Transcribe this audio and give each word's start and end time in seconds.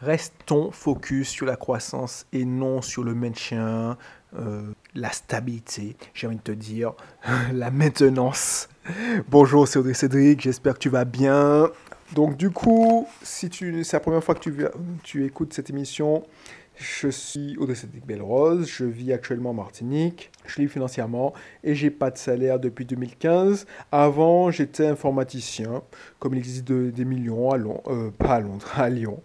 Restons 0.00 0.70
focus 0.70 1.28
sur 1.28 1.44
la 1.44 1.56
croissance 1.56 2.26
et 2.32 2.44
non 2.44 2.82
sur 2.82 3.02
le 3.02 3.14
maintien, 3.14 3.98
euh, 4.38 4.62
la 4.94 5.10
stabilité, 5.10 5.96
j'ai 6.14 6.28
envie 6.28 6.36
de 6.36 6.42
te 6.42 6.52
dire, 6.52 6.92
la 7.52 7.72
maintenance. 7.72 8.68
Bonjour, 9.28 9.66
c'est 9.66 9.80
Audrey 9.80 9.94
Cédric, 9.94 10.40
j'espère 10.40 10.74
que 10.74 10.78
tu 10.78 10.88
vas 10.88 11.04
bien. 11.04 11.70
Donc 12.14 12.36
du 12.36 12.50
coup, 12.50 13.08
si 13.24 13.50
c'est 13.52 13.92
la 13.92 14.00
première 14.00 14.22
fois 14.22 14.36
que 14.36 14.40
tu, 14.40 14.54
tu 15.02 15.24
écoutes 15.24 15.52
cette 15.52 15.68
émission, 15.68 16.22
je 16.76 17.08
suis 17.08 17.56
Audrey 17.58 17.74
Cédric 17.74 18.06
Belrose, 18.06 18.68
je 18.68 18.84
vis 18.84 19.12
actuellement 19.12 19.50
en 19.50 19.54
Martinique, 19.54 20.30
je 20.46 20.62
lis 20.62 20.68
financièrement 20.68 21.34
et 21.64 21.74
j'ai 21.74 21.90
pas 21.90 22.12
de 22.12 22.18
salaire 22.18 22.60
depuis 22.60 22.84
2015. 22.84 23.66
Avant, 23.90 24.52
j'étais 24.52 24.86
informaticien, 24.86 25.82
comme 26.20 26.34
il 26.34 26.38
existe 26.38 26.70
des 26.70 27.04
millions 27.04 27.50
à 27.50 27.56
Londres, 27.56 27.82
euh, 27.88 28.10
pas 28.16 28.36
à 28.36 28.40
Londres, 28.40 28.68
à 28.76 28.88
Lyon. 28.88 29.20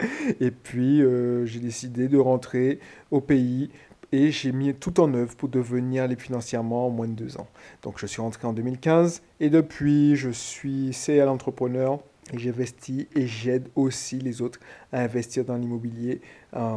et 0.40 0.50
puis, 0.50 1.02
euh, 1.02 1.44
j'ai 1.46 1.60
décidé 1.60 2.08
de 2.08 2.18
rentrer 2.18 2.80
au 3.10 3.20
pays 3.20 3.70
et 4.12 4.30
j'ai 4.30 4.52
mis 4.52 4.74
tout 4.74 5.00
en 5.00 5.12
œuvre 5.14 5.36
pour 5.36 5.48
devenir 5.48 6.06
libre 6.06 6.22
financièrement 6.22 6.86
en 6.86 6.90
moins 6.90 7.08
de 7.08 7.12
deux 7.12 7.36
ans. 7.36 7.48
Donc 7.82 7.98
je 7.98 8.06
suis 8.06 8.22
rentré 8.22 8.46
en 8.46 8.52
2015 8.52 9.22
et 9.40 9.50
depuis 9.50 10.16
je 10.16 10.30
suis 10.30 10.92
CL 10.92 11.28
entrepreneur 11.28 12.00
et 12.32 12.38
j'investis 12.38 13.06
et 13.14 13.26
j'aide 13.26 13.68
aussi 13.74 14.18
les 14.18 14.42
autres 14.42 14.60
à 14.92 15.00
investir 15.02 15.44
dans 15.44 15.56
l'immobilier, 15.56 16.20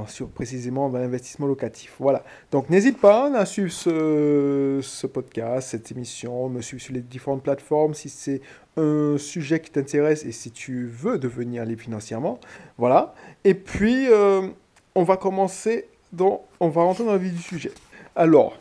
sur, 0.08 0.30
précisément 0.30 0.90
dans 0.90 0.99
l'investissement 0.99 1.48
locatif. 1.48 1.96
Voilà. 1.99 2.24
Donc 2.52 2.70
n'hésite 2.70 2.99
pas 2.99 3.34
à 3.38 3.46
suivre 3.46 3.72
ce, 3.72 4.80
ce, 4.82 5.08
podcast, 5.08 5.70
cette 5.70 5.91
émission, 5.91 6.49
me 6.49 6.62
suivre 6.62 6.82
sur 6.82 6.94
les 6.94 7.02
différentes 7.02 7.44
plateformes 7.44 7.94
si 7.94 8.10
c'est 8.10 8.41
un 8.78 9.18
sujet 9.18 9.60
qui 9.60 9.72
t'intéresse 9.72 10.26
et 10.26 10.32
si 10.32 10.52
tu 10.52 10.88
veux 10.88 11.18
devenir 11.18 11.66
libre 11.66 11.82
financièrement. 11.82 12.40
Voilà. 12.78 13.14
Et 13.44 13.54
puis, 13.54 14.08
euh, 14.10 14.48
on 14.96 15.04
va 15.04 15.18
commencer 15.18 15.90
donc, 16.12 16.42
on 16.60 16.70
va 16.70 16.84
rentrer 16.84 17.05
dans 17.05 17.13
le 17.13 17.20
vif 17.20 17.34
du 17.34 17.41
sujet. 17.41 17.72
Alors, 18.16 18.58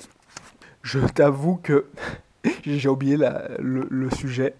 je 0.82 1.00
t'avoue 1.00 1.56
que 1.56 1.86
j'ai 2.64 2.88
oublié 2.88 3.16
le, 3.58 4.08
sujet. 4.10 4.54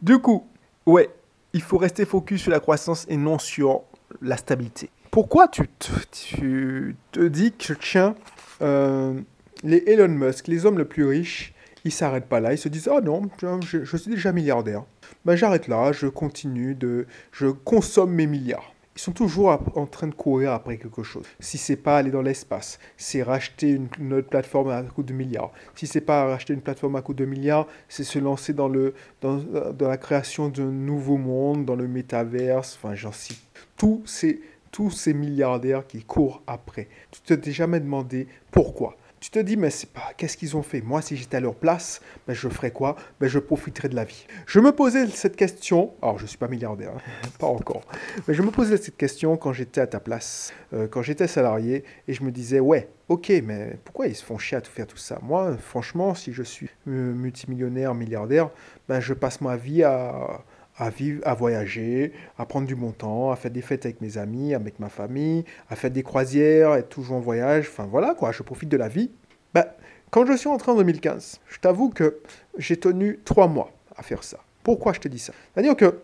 Du 0.00 0.18
coup, 0.18 0.46
ouais, 0.86 1.10
il 1.52 1.62
faut 1.62 1.78
rester 1.78 2.04
focus 2.04 2.42
sur 2.42 2.50
la 2.50 2.60
croissance 2.60 3.06
et 3.08 3.16
non 3.16 3.38
sur 3.38 3.82
la 4.22 4.36
stabilité. 4.36 4.90
Pourquoi 5.10 5.48
tu 5.48 5.68
te, 5.68 5.92
tu 6.10 6.96
te 7.12 7.20
dis 7.20 7.52
que, 7.52 7.74
tiens, 7.74 8.14
euh, 8.62 9.20
les 9.62 9.84
Elon 9.86 10.08
Musk, 10.08 10.48
les 10.48 10.66
hommes 10.66 10.78
les 10.78 10.84
plus 10.84 11.04
riches, 11.04 11.53
ils 11.84 11.92
s'arrêtent 11.92 12.28
pas 12.28 12.40
là, 12.40 12.52
ils 12.52 12.58
se 12.58 12.68
disent, 12.68 12.88
oh 12.90 13.00
non, 13.00 13.22
je, 13.62 13.84
suis 13.84 14.10
déjà 14.10 14.32
milliardaire. 14.32 14.84
Ben, 15.24 15.36
j'arrête 15.36 15.68
là, 15.68 15.92
je 15.92 16.06
continue 16.06 16.74
de... 16.74 17.06
Je 17.32 17.46
consomme 17.48 18.12
mes 18.12 18.26
milliards 18.26 18.74
ils 18.96 19.00
sont 19.00 19.12
toujours 19.12 19.60
en 19.74 19.86
train 19.86 20.06
de 20.06 20.14
courir 20.14 20.52
après 20.52 20.78
quelque 20.78 21.02
chose. 21.02 21.24
Si 21.40 21.58
c'est 21.58 21.76
pas 21.76 21.98
aller 21.98 22.10
dans 22.10 22.22
l'espace, 22.22 22.78
c'est 22.96 23.22
racheter 23.22 23.70
une, 23.98 24.12
autre 24.12 24.28
plateforme 24.28 24.70
à 24.70 24.82
coût 24.82 25.02
de 25.02 25.12
milliards. 25.12 25.50
Si 25.74 25.86
c'est 25.86 26.00
pas 26.00 26.26
racheter 26.26 26.54
une 26.54 26.60
plateforme 26.60 26.94
à 26.94 27.02
coût 27.02 27.14
de 27.14 27.24
milliards, 27.24 27.66
c'est 27.88 28.04
se 28.04 28.20
lancer 28.20 28.52
dans, 28.52 28.68
le, 28.68 28.94
dans, 29.20 29.40
la 29.80 29.96
création 29.96 30.48
d'un 30.48 30.70
nouveau 30.70 31.16
monde, 31.16 31.64
dans 31.64 31.74
le 31.74 31.88
métaverse, 31.88 32.78
enfin 32.80 32.94
j'en 32.94 33.12
cite. 33.12 33.42
Tous 33.76 34.00
ces, 34.06 34.40
tous 34.70 34.90
ces 34.90 35.12
milliardaires 35.12 35.86
qui 35.86 36.04
courent 36.04 36.42
après. 36.46 36.88
Tu 37.10 37.20
te 37.20 37.34
t'es 37.34 37.52
jamais 37.52 37.80
demandé 37.80 38.28
pourquoi 38.52 38.96
tu 39.24 39.30
te 39.30 39.38
dis, 39.38 39.56
mais 39.56 39.70
c'est 39.70 39.90
pas, 39.90 40.12
qu'est-ce 40.18 40.36
qu'ils 40.36 40.54
ont 40.54 40.62
fait? 40.62 40.82
Moi, 40.82 41.00
si 41.00 41.16
j'étais 41.16 41.38
à 41.38 41.40
leur 41.40 41.54
place, 41.54 42.02
ben, 42.26 42.34
je 42.34 42.46
ferais 42.46 42.72
quoi? 42.72 42.94
Ben, 43.18 43.26
Je 43.26 43.38
profiterais 43.38 43.88
de 43.88 43.96
la 43.96 44.04
vie. 44.04 44.26
Je 44.46 44.60
me 44.60 44.70
posais 44.70 45.06
cette 45.06 45.34
question, 45.34 45.94
alors 46.02 46.18
je 46.18 46.24
ne 46.24 46.28
suis 46.28 46.36
pas 46.36 46.46
milliardaire, 46.46 46.92
hein, 46.94 47.28
pas 47.38 47.46
encore, 47.46 47.80
mais 48.28 48.34
je 48.34 48.42
me 48.42 48.50
posais 48.50 48.76
cette 48.76 48.98
question 48.98 49.38
quand 49.38 49.54
j'étais 49.54 49.80
à 49.80 49.86
ta 49.86 49.98
place, 49.98 50.52
euh, 50.74 50.88
quand 50.88 51.00
j'étais 51.00 51.26
salarié, 51.26 51.84
et 52.06 52.12
je 52.12 52.22
me 52.22 52.30
disais, 52.30 52.60
ouais, 52.60 52.90
ok, 53.08 53.32
mais 53.42 53.78
pourquoi 53.82 54.08
ils 54.08 54.14
se 54.14 54.22
font 54.22 54.36
chier 54.36 54.58
à 54.58 54.60
tout 54.60 54.70
faire 54.70 54.86
tout 54.86 54.98
ça? 54.98 55.18
Moi, 55.22 55.56
franchement, 55.56 56.14
si 56.14 56.34
je 56.34 56.42
suis 56.42 56.68
multimillionnaire, 56.84 57.94
milliardaire, 57.94 58.50
ben, 58.88 59.00
je 59.00 59.14
passe 59.14 59.40
ma 59.40 59.56
vie 59.56 59.82
à 59.84 60.44
à 60.76 60.90
vivre, 60.90 61.20
à 61.24 61.34
voyager, 61.34 62.12
à 62.38 62.46
prendre 62.46 62.66
du 62.66 62.74
bon 62.74 62.92
temps, 62.92 63.30
à 63.30 63.36
faire 63.36 63.50
des 63.50 63.62
fêtes 63.62 63.86
avec 63.86 64.00
mes 64.00 64.18
amis, 64.18 64.54
avec 64.54 64.80
ma 64.80 64.88
famille, 64.88 65.44
à 65.70 65.76
faire 65.76 65.90
des 65.90 66.02
croisières, 66.02 66.74
être 66.74 66.88
toujours 66.88 67.16
en 67.16 67.20
voyage. 67.20 67.68
Enfin 67.70 67.86
voilà 67.90 68.14
quoi, 68.14 68.32
je 68.32 68.42
profite 68.42 68.68
de 68.68 68.76
la 68.76 68.88
vie. 68.88 69.10
Bah, 69.52 69.76
quand 70.10 70.26
je 70.26 70.36
suis 70.36 70.48
rentré 70.48 70.72
en 70.72 70.76
2015, 70.76 71.40
je 71.48 71.58
t'avoue 71.58 71.90
que 71.90 72.20
j'ai 72.58 72.76
tenu 72.76 73.20
trois 73.24 73.48
mois 73.48 73.72
à 73.96 74.02
faire 74.02 74.24
ça. 74.24 74.38
Pourquoi 74.62 74.92
je 74.92 75.00
te 75.00 75.08
dis 75.08 75.18
ça? 75.18 75.32
C'est-à-dire 75.52 75.76
que 75.76 76.00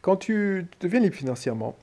quand 0.00 0.16
tu 0.16 0.66
deviens 0.80 1.00
libre 1.00 1.16
financièrement, 1.16 1.76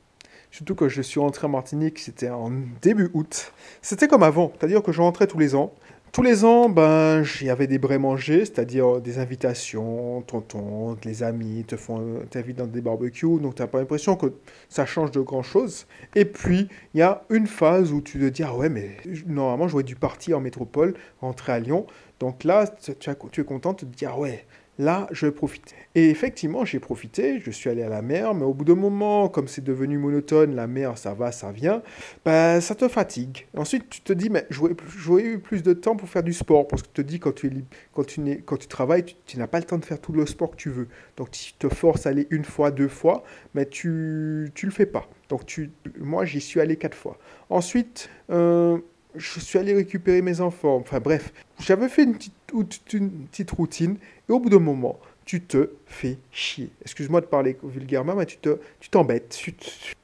surtout 0.49 0.75
que 0.75 0.88
je 0.88 1.01
suis 1.01 1.19
rentré 1.19 1.47
en 1.47 1.49
Martinique, 1.49 1.99
c'était 1.99 2.29
en 2.29 2.51
début 2.81 3.09
août, 3.13 3.53
c'était 3.81 4.07
comme 4.07 4.23
avant. 4.23 4.53
C'est-à-dire 4.57 4.81
que 4.81 4.91
je 4.91 5.01
rentrais 5.01 5.27
tous 5.27 5.39
les 5.39 5.55
ans, 5.55 5.73
tous 6.13 6.22
les 6.22 6.46
ans, 6.46 6.69
ben, 6.69 7.24
il 7.41 7.47
y 7.47 7.50
avait 7.50 7.66
des 7.66 7.79
brais 7.79 7.97
manger, 7.97 8.46
c'est-à-dire 8.46 9.01
des 9.01 9.18
invitations, 9.18 10.22
tonton, 10.22 10.96
les 11.03 11.24
amis 11.24 11.66
te 11.66 11.75
font, 11.75 12.19
t'invitent 12.29 12.59
dans 12.59 12.68
des 12.68 12.81
barbecues, 12.81 13.40
donc 13.41 13.56
tu 13.56 13.63
n'as 13.63 13.68
pas 13.68 13.79
l'impression 13.79 14.16
que 14.16 14.28
ça 14.69 14.85
change 14.85 15.09
de 15.09 15.22
grand-chose. 15.22 15.88
Et 16.13 16.25
puis, 16.25 16.69
il 16.94 17.00
y 17.00 17.02
a 17.02 17.23
une 17.31 17.47
phase 17.47 17.91
où 17.91 18.00
tu 18.00 18.19
te 18.19 18.25
dis, 18.25 18.44
ah 18.44 18.56
ouais, 18.56 18.69
mais 18.69 18.97
normalement, 19.25 19.68
j'aurais 19.68 19.84
dû 19.84 19.96
partir 19.96 20.38
en 20.38 20.41
métropole, 20.41 20.94
rentrer 21.19 21.53
à 21.53 21.59
Lyon. 21.59 21.88
Donc 22.19 22.44
là, 22.44 22.68
tu, 22.68 22.94
tu 23.31 23.41
es 23.41 23.44
content 23.44 23.73
de 23.73 23.78
te 23.79 23.85
dire, 23.85 24.12
ah 24.13 24.19
ouais, 24.19 24.46
là, 24.79 25.07
je 25.11 25.28
profite. 25.28 25.75
Et 25.95 26.09
effectivement, 26.09 26.66
j'ai 26.66 26.79
profité, 26.79 27.39
je 27.39 27.51
suis 27.51 27.69
allé 27.69 27.84
à 27.84 27.89
la 27.89 28.01
mer, 28.01 28.34
mais 28.34 28.44
au 28.44 28.53
bout 28.53 28.66
d'un 28.66 28.75
moment, 28.75 29.29
comme 29.29 29.47
c'est 29.47 29.63
devenu 29.63 29.97
monotone, 29.97 30.56
la 30.56 30.67
mer, 30.67 30.97
ça 30.97 31.13
va, 31.13 31.31
ça 31.31 31.51
vient, 31.51 31.81
ben, 32.25 32.59
ça 32.59 32.75
te 32.75 32.88
fatigue. 32.88 33.47
Ensuite, 33.56 33.89
tu 33.89 34.01
te 34.01 34.13
dis, 34.13 34.29
mais 34.29 34.47
j'aurais 34.50 35.23
eu 35.23 35.39
plus 35.39 35.61
de 35.61 35.73
temps 35.73 35.95
pour 35.95 36.09
faire 36.09 36.23
du 36.23 36.34
sport, 36.34 36.67
parce 36.67 36.81
que 36.81 36.88
tu 36.88 36.94
te 36.94 37.01
dis, 37.01 37.19
quand 37.19 37.34
tu, 37.34 37.47
es 37.47 37.63
quand 37.94 38.06
tu, 38.06 38.22
quand 38.45 38.57
tu 38.57 38.67
travailles, 38.67 39.06
tu, 39.25 39.38
n'as 39.38 39.47
pas 39.47 39.59
le 39.59 39.66
temps 39.66 39.78
de 39.78 39.85
faire 39.85 40.01
tout 40.01 40.13
le 40.13 40.25
sport 40.25 40.51
que 40.51 40.57
tu 40.57 40.69
veux. 40.69 40.88
Donc, 41.17 41.31
tu 41.31 41.53
te 41.53 41.69
forces 41.69 42.07
à 42.07 42.09
aller 42.09 42.28
une 42.31 42.45
fois, 42.45 42.72
deux 42.72 42.88
fois, 42.88 43.23
mais 43.53 43.66
tu 43.66 43.90
ne 43.90 44.66
le 44.66 44.72
fais 44.72 44.85
pas. 44.85 45.07
Donc, 45.29 45.45
tu, 45.45 45.72
moi, 46.00 46.25
j'y 46.25 46.41
suis 46.41 46.59
allé 46.59 46.75
quatre 46.78 46.97
fois. 46.97 47.17
Ensuite, 47.50 48.09
euh, 48.31 48.79
je 49.16 49.40
suis 49.40 49.59
allé 49.59 49.74
récupérer 49.74 50.22
mes 50.22 50.41
enfants. 50.41 50.78
Enfin 50.78 51.00
bref, 51.00 51.34
j'avais 51.59 51.90
fait 51.90 52.03
une 52.03 52.16
petite, 52.16 53.51
routine 53.51 53.97
et 54.29 54.31
au 54.31 54.40
bout 54.40 54.50
d'un 54.50 54.59
moment, 54.59 55.00
tu 55.25 55.41
te 55.41 55.72
fais 55.85 56.18
chier. 56.31 56.69
Excuse-moi 56.81 57.22
de 57.22 57.25
parler 57.25 57.57
vulgairement, 57.63 58.16
mais 58.16 58.25
tu 58.25 58.38
te, 58.38 58.57
tu 58.79 58.90
t'embêtes, 58.90 59.40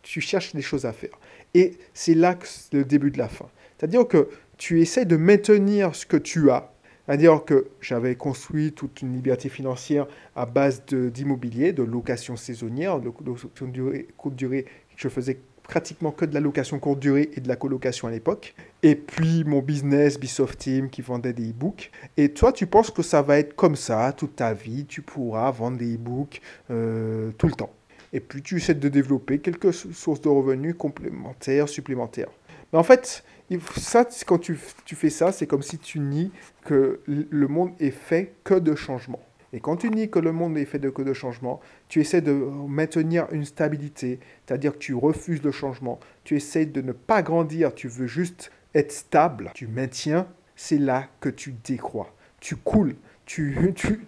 tu, 0.03 0.22
cherches 0.22 0.56
des 0.56 0.62
choses 0.62 0.86
à 0.86 0.94
faire. 0.94 1.18
Et 1.53 1.78
c'est 1.94 2.14
là 2.14 2.36
que 2.36 2.46
le 2.74 2.86
début 2.86 3.12
de 3.12 3.18
la 3.18 3.28
fin. 3.28 3.48
C'est-à-dire 3.78 4.08
que 4.08 4.30
tu 4.58 4.81
essaies 4.81 5.06
de 5.06 5.18
maintenir 5.18 5.96
ce 5.96 6.06
que 6.06 6.18
tu 6.18 6.52
as. 6.52 6.72
C'est-à-dire 7.06 7.44
que 7.44 7.68
j'avais 7.81 8.16
construit 8.16 8.72
toute 8.72 9.02
une 9.02 9.14
liberté 9.14 9.50
financière 9.50 10.06
à 10.36 10.46
base 10.46 10.84
d'immobilier, 10.86 11.74
de, 11.74 11.81
location 11.81 12.36
saisonnière, 12.36 13.00
de 13.00 13.06
location 13.25 13.68
durée, 13.68 14.08
courte 14.16 14.36
durée. 14.36 14.66
Je 14.96 15.09
faisais 15.09 15.40
pratiquement 15.69 16.12
que 16.12 16.25
de 16.25 16.34
la 16.34 16.40
location 16.40 16.80
courte 16.80 17.00
durée 17.00 17.30
et 17.35 17.41
de 17.41 17.47
la 17.47 17.56
colocation 17.56 18.07
à 18.07 18.12
l'époque. 18.12 18.56
Et 18.81 18.96
puis 18.96 19.44
mon 19.44 19.62
business, 19.62 20.19
Bisoft 20.19 20.59
Team, 20.59 20.90
qui 20.90 21.03
vendait 21.03 21.31
des 21.31 21.52
e-books. 21.52 21.91
Et 22.18 22.34
toi, 22.34 22.52
tu 22.52 22.66
penses 22.66 22.90
que 22.90 23.03
ça 23.03 23.22
va 23.22 23.38
être 23.38 23.56
comme 23.56 23.75
ça 23.75 24.12
toute 24.12 24.35
ta 24.35 24.53
vie, 24.53 24.85
tu 24.85 25.03
pourras 25.03 25.52
vendre 25.52 25.78
des 25.78 25.94
e-books 25.94 26.41
euh, 26.72 27.31
tout 27.38 27.47
le 27.47 27.53
temps. 27.53 27.72
Et 28.12 28.19
puis 28.19 28.41
tu 28.41 28.57
essaies 28.57 28.74
de 28.74 28.90
développer 28.90 29.38
quelques 29.40 29.72
sources 29.72 30.22
de 30.22 30.30
revenus 30.30 30.75
complémentaires, 30.75 31.69
supplémentaires. 31.69 32.31
Mais 32.74 32.80
en 32.80 32.84
fait, 32.84 33.24
ça, 33.78 34.07
quand 34.25 34.40
tu, 34.40 34.59
tu 34.86 34.96
fais 34.96 35.12
ça, 35.12 35.31
c'est 35.31 35.46
comme 35.46 35.62
si 35.62 35.78
tu 35.78 36.00
nies 36.00 36.31
que 36.66 37.00
le 37.07 37.47
monde 37.47 37.72
est 37.80 37.91
fait 37.91 38.34
que 38.44 38.56
de 38.56 38.74
changements. 38.74 39.22
Et 39.54 39.60
quand 39.60 39.78
tu 39.78 39.90
dis 39.90 40.10
que 40.10 40.20
le 40.20 40.32
monde 40.32 40.58
est 40.58 40.66
fait 40.66 40.80
de 40.80 40.90
que 40.90 41.02
de 41.02 41.14
changements, 41.14 41.60
tu 41.88 42.00
essaies 42.02 42.22
de 42.22 42.32
maintenir 42.32 43.28
une 43.32 43.46
stabilité, 43.46 44.20
c'est-à-dire 44.46 44.74
que 44.74 44.78
tu 44.78 44.94
refuses 44.94 45.44
le 45.44 45.52
changement, 45.52 46.00
tu 46.24 46.36
essaies 46.36 46.66
de 46.66 46.81
ne 46.81 46.92
pas 46.92 47.22
grandir, 47.22 47.74
tu 47.74 47.88
veux 47.88 48.07
juste 48.07 48.51
être 48.75 48.92
stable, 48.92 49.51
tu 49.56 49.68
maintiens, 49.68 50.28
c'est 50.56 50.78
là 50.78 51.07
que 51.19 51.30
tu 51.30 51.56
décrois. 51.63 52.13
Tu 52.40 52.56
coules, 52.56 52.96
tu, 53.25 53.74
tu, 53.75 54.01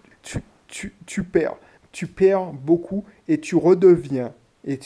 tu, 0.68 0.94
tu 1.06 1.24
perds. 1.24 1.58
Tu 1.92 2.08
perds 2.08 2.54
beaucoup 2.54 3.04
et 3.28 3.40
tu 3.40 3.56
redeviens 3.56 4.34
et 4.64 4.80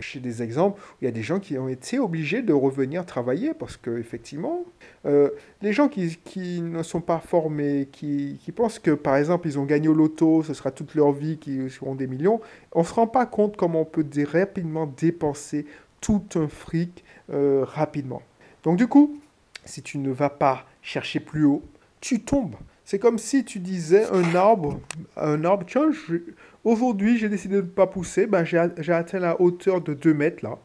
j'ai 0.00 0.20
des 0.20 0.42
exemples 0.42 0.80
où 0.80 0.96
il 1.00 1.04
y 1.06 1.08
a 1.08 1.12
des 1.12 1.22
gens 1.22 1.40
qui 1.40 1.56
ont 1.56 1.68
été 1.68 1.98
obligés 1.98 2.42
de 2.42 2.52
revenir 2.52 3.06
travailler 3.06 3.54
parce 3.54 3.78
que 3.78 3.98
effectivement, 3.98 4.64
euh, 5.06 5.30
les 5.62 5.72
gens 5.72 5.88
qui, 5.88 6.18
qui, 6.24 6.60
ne 6.60 6.82
sont 6.82 7.00
pas 7.00 7.18
formés, 7.18 7.88
qui, 7.90 8.38
qui, 8.44 8.52
pensent 8.52 8.78
que 8.78 8.90
par 8.90 9.16
exemple 9.16 9.48
ils 9.48 9.58
ont 9.58 9.64
gagné 9.64 9.88
au 9.88 9.94
loto, 9.94 10.42
ce 10.42 10.52
sera 10.52 10.70
toute 10.70 10.94
leur 10.94 11.12
vie, 11.12 11.38
qui 11.38 11.70
seront 11.70 11.94
des 11.94 12.06
millions, 12.06 12.40
on 12.72 12.80
ne 12.80 12.84
se 12.84 12.92
rend 12.92 13.06
pas 13.06 13.24
compte 13.24 13.56
comment 13.56 13.80
on 13.80 13.84
peut 13.86 14.04
rapidement 14.30 14.86
dépenser 14.86 15.64
tout 16.02 16.24
un 16.34 16.48
fric 16.48 17.02
euh, 17.30 17.64
rapidement. 17.64 18.20
Donc 18.62 18.76
du 18.76 18.88
coup, 18.88 19.18
si 19.64 19.82
tu 19.82 19.96
ne 19.98 20.10
vas 20.10 20.30
pas 20.30 20.66
chercher 20.82 21.20
plus 21.20 21.44
haut, 21.44 21.62
tu 22.00 22.20
tombes. 22.20 22.56
C'est 22.84 22.98
comme 22.98 23.18
si 23.18 23.44
tu 23.44 23.58
disais 23.58 24.06
un 24.12 24.34
arbre, 24.34 24.80
un 25.16 25.44
arbre, 25.44 25.64
tiens, 25.66 25.90
Aujourd'hui, 26.64 27.18
j'ai 27.18 27.28
décidé 27.28 27.56
de 27.56 27.62
ne 27.62 27.66
pas 27.66 27.88
pousser. 27.88 28.26
Ben, 28.26 28.44
j'ai 28.44 28.92
atteint 28.92 29.18
la 29.18 29.40
hauteur 29.40 29.80
de 29.80 29.94
2 29.94 30.14
mètres 30.14 30.44
là. 30.44 30.58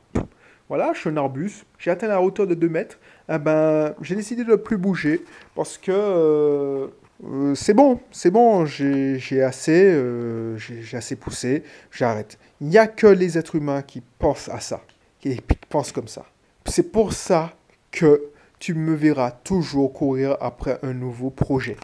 voilà, 0.69 0.91
je 0.93 0.99
suis 0.99 1.09
un 1.09 1.17
arbuste, 1.17 1.65
j'ai 1.79 1.89
atteint 1.89 2.07
la 2.07 2.21
hauteur 2.21 2.45
de 2.45 2.53
2 2.53 2.69
mètres, 2.69 2.99
eh 3.29 3.39
ben, 3.39 3.95
j'ai 4.01 4.15
décidé 4.15 4.43
de 4.43 4.51
ne 4.51 4.55
plus 4.55 4.77
bouger 4.77 5.23
parce 5.55 5.77
que 5.77 5.91
euh, 5.91 6.87
euh, 7.25 7.55
c'est 7.55 7.73
bon, 7.73 7.99
c'est 8.11 8.29
bon, 8.29 8.65
j'ai 8.65 9.41
assez, 9.41 9.91
euh, 9.91 10.55
j'ai 10.57 10.97
assez 10.97 11.15
poussé, 11.15 11.63
j'arrête. 11.91 12.37
Il 12.61 12.67
n'y 12.67 12.77
a 12.77 12.87
que 12.87 13.07
les 13.07 13.37
êtres 13.37 13.55
humains 13.55 13.81
qui 13.81 14.01
pensent 14.19 14.49
à 14.49 14.59
ça, 14.59 14.81
qui 15.19 15.41
pensent 15.69 15.91
comme 15.91 16.07
ça. 16.07 16.25
C'est 16.65 16.91
pour 16.91 17.13
ça 17.13 17.55
que 17.91 18.29
tu 18.59 18.75
me 18.75 18.93
verras 18.93 19.31
toujours 19.31 19.93
courir 19.93 20.37
après 20.41 20.79
un 20.83 20.93
nouveau 20.93 21.29
projet. 21.31 21.77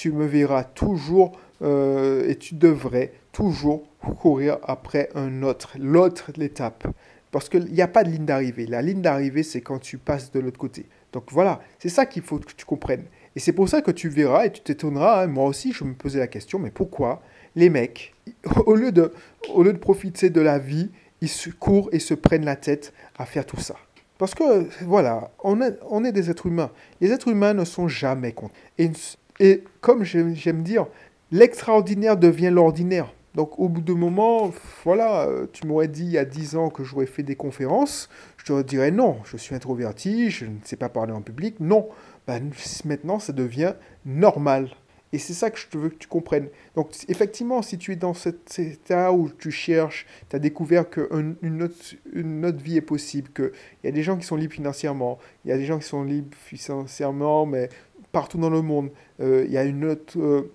Tu 0.00 0.12
me 0.12 0.24
verras 0.24 0.64
toujours 0.64 1.32
et 1.62 2.34
tu 2.40 2.54
devrais 2.54 3.12
toujours 3.32 3.82
courir 4.18 4.56
après 4.62 5.10
un 5.14 5.42
autre, 5.42 5.76
l'autre 5.78 6.30
étape. 6.40 6.88
Parce 7.30 7.50
qu'il 7.50 7.66
n'y 7.66 7.82
a 7.82 7.86
pas 7.86 8.02
de 8.02 8.08
ligne 8.08 8.24
d'arrivée. 8.24 8.64
La 8.64 8.80
ligne 8.80 9.02
d'arrivée, 9.02 9.42
c'est 9.42 9.60
quand 9.60 9.78
tu 9.78 9.98
passes 9.98 10.32
de 10.32 10.40
l'autre 10.40 10.56
côté. 10.56 10.86
Donc 11.12 11.24
voilà, 11.30 11.60
c'est 11.78 11.90
ça 11.90 12.06
qu'il 12.06 12.22
faut 12.22 12.38
que 12.38 12.50
tu 12.50 12.64
comprennes. 12.64 13.04
Et 13.36 13.40
c'est 13.40 13.52
pour 13.52 13.68
ça 13.68 13.82
que 13.82 13.90
tu 13.90 14.08
verras 14.08 14.46
et 14.46 14.52
tu 14.52 14.62
t'étonneras, 14.62 15.24
hein, 15.24 15.26
moi 15.26 15.44
aussi 15.44 15.74
je 15.74 15.84
me 15.84 15.92
posais 15.92 16.18
la 16.18 16.28
question, 16.28 16.58
mais 16.58 16.70
pourquoi 16.70 17.20
les 17.54 17.68
mecs, 17.68 18.14
au 18.64 18.76
lieu 18.76 18.92
de, 18.92 19.12
au 19.52 19.62
lieu 19.62 19.74
de 19.74 19.78
profiter 19.78 20.30
de 20.30 20.40
la 20.40 20.58
vie, 20.58 20.90
ils 21.20 21.28
se 21.28 21.50
courent 21.50 21.90
et 21.92 21.98
se 21.98 22.14
prennent 22.14 22.46
la 22.46 22.56
tête 22.56 22.94
à 23.18 23.26
faire 23.26 23.44
tout 23.44 23.60
ça 23.60 23.76
Parce 24.16 24.34
que 24.34 24.66
voilà, 24.86 25.30
on 25.44 25.60
est, 25.60 25.78
on 25.90 26.06
est 26.06 26.12
des 26.12 26.30
êtres 26.30 26.46
humains. 26.46 26.70
Les 27.02 27.12
êtres 27.12 27.28
humains 27.28 27.52
ne 27.52 27.66
sont 27.66 27.86
jamais 27.86 28.32
contents. 28.32 28.54
Et, 28.78 28.90
et 29.40 29.64
comme 29.80 30.04
j'aime 30.04 30.62
dire, 30.62 30.86
l'extraordinaire 31.32 32.16
devient 32.16 32.50
l'ordinaire. 32.52 33.12
Donc 33.34 33.58
au 33.58 33.68
bout 33.68 33.80
de 33.80 33.92
moment, 33.92 34.52
voilà, 34.84 35.22
euh, 35.22 35.46
tu 35.52 35.66
m'aurais 35.66 35.88
dit 35.88 36.04
il 36.04 36.10
y 36.10 36.18
a 36.18 36.24
10 36.24 36.56
ans 36.56 36.68
que 36.68 36.84
j'aurais 36.84 37.06
fait 37.06 37.22
des 37.22 37.36
conférences, 37.36 38.08
je 38.36 38.44
te 38.44 38.62
dirais 38.62 38.90
non, 38.90 39.18
je 39.24 39.36
suis 39.36 39.54
introverti, 39.54 40.30
je 40.30 40.46
ne 40.46 40.58
sais 40.64 40.76
pas 40.76 40.88
parler 40.88 41.12
en 41.12 41.22
public. 41.22 41.56
Non, 41.60 41.88
ben, 42.26 42.50
maintenant 42.84 43.18
ça 43.18 43.32
devient 43.32 43.74
normal. 44.04 44.68
Et 45.12 45.18
c'est 45.18 45.32
ça 45.32 45.50
que 45.50 45.58
je 45.58 45.76
veux 45.76 45.88
que 45.88 45.96
tu 45.96 46.06
comprennes. 46.06 46.48
Donc 46.76 46.92
effectivement, 47.08 47.62
si 47.62 47.78
tu 47.78 47.92
es 47.92 47.96
dans 47.96 48.14
cet 48.14 48.58
état 48.58 49.12
où 49.12 49.28
tu 49.28 49.50
cherches, 49.50 50.06
tu 50.28 50.36
as 50.36 50.38
découvert 50.38 50.88
qu'une 50.88 51.36
une 51.42 52.44
autre 52.44 52.62
vie 52.62 52.76
est 52.76 52.80
possible, 52.80 53.30
qu'il 53.30 53.50
y 53.84 53.88
a 53.88 53.90
des 53.90 54.02
gens 54.04 54.16
qui 54.16 54.24
sont 54.24 54.36
libres 54.36 54.54
financièrement, 54.54 55.18
il 55.44 55.50
y 55.50 55.52
a 55.52 55.56
des 55.56 55.64
gens 55.64 55.78
qui 55.78 55.86
sont 55.86 56.04
libres 56.04 56.36
financièrement, 56.36 57.44
mais 57.44 57.68
partout 58.12 58.38
dans 58.38 58.50
le 58.50 58.62
monde, 58.62 58.90
euh, 59.20 59.44
il 59.46 59.52
y 59.52 59.58
a 59.58 59.64
une 59.64 59.84
autre... 59.84 60.18
Euh, 60.18 60.52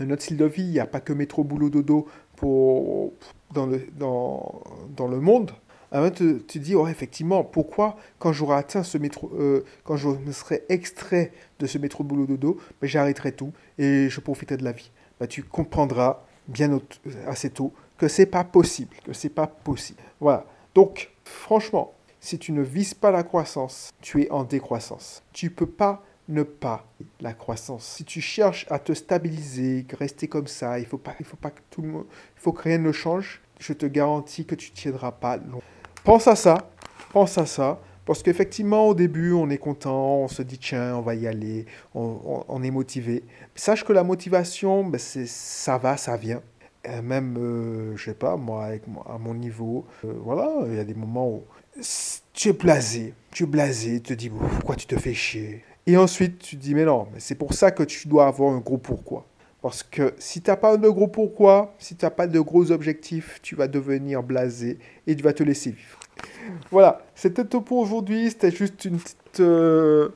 notre 0.00 0.22
style 0.22 0.36
de 0.36 0.44
vie, 0.44 0.62
il 0.62 0.70
n'y 0.70 0.78
a 0.78 0.86
pas 0.86 1.00
que 1.00 1.12
métro, 1.12 1.42
boulot, 1.42 1.70
dodo 1.70 2.06
pour, 2.36 3.12
dans, 3.52 3.66
le, 3.66 3.82
dans, 3.96 4.62
dans 4.96 5.08
le 5.08 5.18
monde. 5.18 5.50
Alors 5.90 6.12
tu 6.12 6.40
te 6.40 6.58
dis, 6.58 6.76
ouais, 6.76 6.90
effectivement, 6.90 7.42
pourquoi 7.42 7.96
quand 8.18 8.32
j'aurai 8.32 8.56
atteint 8.56 8.82
ce 8.82 8.98
métro, 8.98 9.30
euh, 9.34 9.64
quand 9.84 9.96
je 9.96 10.08
me 10.08 10.32
serai 10.32 10.62
extrait 10.68 11.32
de 11.58 11.66
ce 11.66 11.78
métro 11.78 12.04
boulot 12.04 12.26
dodo, 12.26 12.60
ben, 12.80 12.86
j'arrêterai 12.86 13.32
tout 13.32 13.52
et 13.78 14.08
je 14.08 14.20
profiterai 14.20 14.56
de 14.56 14.64
la 14.64 14.72
vie. 14.72 14.90
Ben, 15.18 15.26
tu 15.26 15.42
comprendras 15.42 16.22
bien 16.46 16.78
assez 17.26 17.50
tôt 17.50 17.72
que 17.96 18.06
c'est 18.06 18.26
pas 18.26 18.44
possible, 18.44 18.96
que 19.04 19.12
c'est 19.12 19.30
pas 19.30 19.46
possible. 19.46 20.00
Voilà. 20.20 20.46
Donc, 20.74 21.10
franchement, 21.24 21.94
si 22.20 22.38
tu 22.38 22.52
ne 22.52 22.62
vises 22.62 22.94
pas 22.94 23.10
la 23.10 23.22
croissance, 23.22 23.90
tu 24.00 24.22
es 24.22 24.30
en 24.30 24.44
décroissance. 24.44 25.22
Tu 25.32 25.50
peux 25.50 25.66
pas 25.66 26.04
ne 26.28 26.42
pas 26.42 26.86
la 27.20 27.32
croissance. 27.32 27.84
Si 27.84 28.04
tu 28.04 28.20
cherches 28.20 28.66
à 28.70 28.78
te 28.78 28.92
stabiliser, 28.92 29.86
rester 29.98 30.28
comme 30.28 30.46
ça, 30.46 30.78
il 30.78 30.86
faut 30.86 30.98
pas, 30.98 31.14
il 31.18 31.26
faut 31.26 31.36
pas 31.36 31.50
que 31.50 31.60
tout 31.70 31.82
le 31.82 31.88
monde, 31.88 32.06
il 32.36 32.40
faut 32.40 32.52
que 32.52 32.62
rien 32.62 32.78
ne 32.78 32.92
change. 32.92 33.40
Je 33.58 33.72
te 33.72 33.86
garantis 33.86 34.44
que 34.44 34.54
tu 34.54 34.70
tiendras 34.70 35.12
pas 35.12 35.36
long. 35.36 35.62
Pense 36.04 36.28
à 36.28 36.36
ça, 36.36 36.70
pense 37.12 37.38
à 37.38 37.46
ça, 37.46 37.80
parce 38.04 38.22
qu'effectivement 38.22 38.86
au 38.86 38.94
début 38.94 39.32
on 39.32 39.50
est 39.50 39.58
content, 39.58 40.18
on 40.18 40.28
se 40.28 40.42
dit 40.42 40.58
tiens 40.58 40.96
on 40.96 41.00
va 41.00 41.14
y 41.14 41.26
aller, 41.26 41.66
on, 41.94 42.62
est 42.62 42.70
motivé. 42.70 43.24
Sache 43.54 43.84
que 43.84 43.92
la 43.92 44.04
motivation, 44.04 44.84
ben, 44.84 44.98
c'est 44.98 45.26
ça 45.26 45.78
va, 45.78 45.96
ça 45.96 46.16
vient. 46.16 46.42
même, 47.02 47.36
euh, 47.38 47.96
je 47.96 48.04
sais 48.04 48.14
pas, 48.14 48.36
moi, 48.36 48.70
à 49.06 49.18
mon 49.18 49.34
niveau, 49.34 49.86
euh, 50.04 50.12
voilà, 50.22 50.50
il 50.66 50.76
y 50.76 50.78
a 50.78 50.84
des 50.84 50.94
moments 50.94 51.28
où 51.28 51.44
tu 52.32 52.48
es 52.48 52.52
blasé, 52.52 53.14
tu 53.32 53.42
es 53.42 53.46
blasé, 53.46 54.00
tu 54.00 54.14
te 54.14 54.14
dis 54.14 54.30
pourquoi 54.30 54.76
tu 54.76 54.86
te 54.86 54.96
fais 54.96 55.14
chier, 55.14 55.64
et 55.88 55.96
ensuite, 55.96 56.38
tu 56.38 56.58
te 56.58 56.60
dis, 56.60 56.74
mais 56.74 56.84
non, 56.84 57.08
c'est 57.16 57.34
pour 57.34 57.54
ça 57.54 57.70
que 57.70 57.82
tu 57.82 58.08
dois 58.08 58.26
avoir 58.26 58.52
un 58.52 58.58
gros 58.58 58.76
pourquoi. 58.76 59.24
Parce 59.62 59.82
que 59.82 60.12
si 60.18 60.42
tu 60.42 60.50
n'as 60.50 60.56
pas 60.58 60.76
de 60.76 60.86
gros 60.86 61.08
pourquoi, 61.08 61.74
si 61.78 61.96
tu 61.96 62.04
n'as 62.04 62.10
pas 62.10 62.26
de 62.26 62.38
gros 62.40 62.70
objectifs, 62.70 63.40
tu 63.40 63.56
vas 63.56 63.68
devenir 63.68 64.22
blasé 64.22 64.78
et 65.06 65.16
tu 65.16 65.22
vas 65.22 65.32
te 65.32 65.42
laisser 65.42 65.70
vivre. 65.70 65.98
Voilà, 66.70 67.00
c'était 67.14 67.46
tout 67.46 67.62
pour 67.62 67.78
aujourd'hui. 67.78 68.28
C'était 68.28 68.50
juste 68.50 68.84
une 68.84 68.98
petite, 68.98 69.40
euh, 69.40 70.10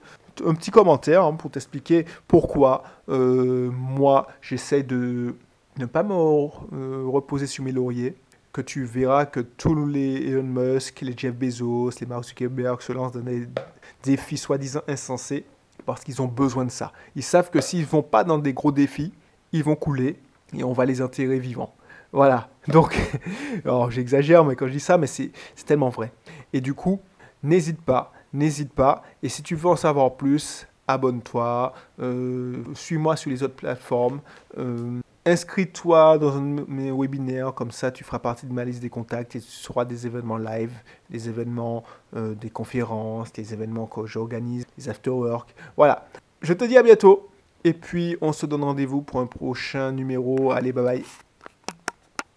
un 0.44 0.52
petit 0.52 0.70
commentaire 0.70 1.24
hein, 1.24 1.32
pour 1.32 1.50
t'expliquer 1.50 2.04
pourquoi 2.28 2.82
euh, 3.08 3.70
moi 3.72 4.26
j'essaie 4.42 4.82
de 4.82 5.36
ne 5.78 5.86
pas 5.86 6.02
me 6.02 6.12
euh, 6.12 7.04
reposer 7.06 7.46
sur 7.46 7.64
mes 7.64 7.72
lauriers. 7.72 8.14
Que 8.52 8.60
tu 8.60 8.84
verras 8.84 9.24
que 9.24 9.40
tous 9.40 9.86
les 9.86 10.16
Elon 10.28 10.42
Musk, 10.42 11.00
les 11.00 11.14
Jeff 11.16 11.34
Bezos, 11.34 11.92
les 11.98 12.06
Mark 12.06 12.24
Zuckerberg 12.24 12.82
se 12.82 12.92
lancent 12.92 13.12
dans 13.12 13.20
des 13.20 13.48
défis 14.02 14.36
soi-disant 14.36 14.82
insensés 14.86 15.46
parce 15.84 16.04
qu'ils 16.04 16.22
ont 16.22 16.26
besoin 16.26 16.64
de 16.64 16.70
ça. 16.70 16.92
Ils 17.16 17.22
savent 17.22 17.50
que 17.50 17.60
s'ils 17.60 17.80
ne 17.82 17.86
vont 17.86 18.02
pas 18.02 18.24
dans 18.24 18.38
des 18.38 18.52
gros 18.52 18.72
défis, 18.72 19.12
ils 19.52 19.64
vont 19.64 19.76
couler 19.76 20.18
et 20.54 20.64
on 20.64 20.72
va 20.72 20.84
les 20.84 21.02
enterrer 21.02 21.38
vivants. 21.38 21.74
Voilà. 22.12 22.48
Donc, 22.68 22.98
j'exagère, 23.90 24.44
mais 24.44 24.56
quand 24.56 24.66
je 24.66 24.72
dis 24.72 24.80
ça, 24.80 24.98
mais 24.98 25.06
c'est 25.06 25.32
tellement 25.66 25.88
vrai. 25.88 26.12
Et 26.52 26.60
du 26.60 26.74
coup, 26.74 27.00
n'hésite 27.42 27.80
pas, 27.80 28.12
n'hésite 28.32 28.72
pas. 28.72 29.02
Et 29.22 29.28
si 29.28 29.42
tu 29.42 29.54
veux 29.54 29.68
en 29.68 29.76
savoir 29.76 30.16
plus, 30.16 30.66
abonne-toi, 30.88 31.72
euh, 32.00 32.62
suis-moi 32.74 33.16
sur 33.16 33.30
les 33.30 33.42
autres 33.42 33.56
plateformes. 33.56 34.20
Euh, 34.58 35.00
Inscris-toi 35.24 36.18
dans 36.18 36.36
un 36.36 36.40
de 36.40 36.64
mes 36.66 36.90
webinaires, 36.90 37.54
comme 37.54 37.70
ça 37.70 37.92
tu 37.92 38.02
feras 38.02 38.18
partie 38.18 38.46
de 38.46 38.52
ma 38.52 38.64
liste 38.64 38.80
des 38.80 38.88
contacts 38.88 39.36
et 39.36 39.40
tu 39.40 39.46
sauras 39.48 39.84
des 39.84 40.04
événements 40.04 40.36
live, 40.36 40.72
des 41.10 41.28
événements, 41.28 41.84
euh, 42.16 42.34
des 42.34 42.50
conférences, 42.50 43.32
des 43.32 43.52
événements 43.52 43.86
que 43.86 44.04
j'organise, 44.04 44.66
des 44.76 44.88
after-work. 44.88 45.54
Voilà. 45.76 46.08
Je 46.40 46.52
te 46.52 46.64
dis 46.64 46.76
à 46.76 46.82
bientôt 46.82 47.28
et 47.62 47.72
puis 47.72 48.16
on 48.20 48.32
se 48.32 48.46
donne 48.46 48.64
rendez-vous 48.64 49.02
pour 49.02 49.20
un 49.20 49.26
prochain 49.26 49.92
numéro. 49.92 50.50
Allez, 50.50 50.72
bye 50.72 50.84
bye. 50.84 51.04